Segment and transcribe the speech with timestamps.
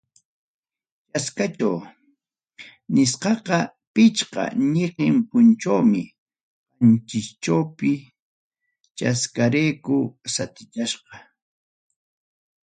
[1.11, 1.77] Chaskachaw
[2.95, 3.57] nisqaqa,
[3.93, 4.43] pichqa
[4.73, 6.03] ñiqin punchawmi
[6.77, 7.91] qanchischawpi,
[8.97, 9.95] chaskarayku
[10.33, 11.15] sutichasqa.